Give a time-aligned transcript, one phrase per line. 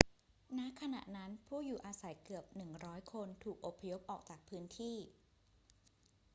[0.57, 2.45] ณ ขณะนั้น ผู้อยู่อาศัยเกือบ
[2.79, 4.97] 100 คนถูกอพยพออกจากพื้นที่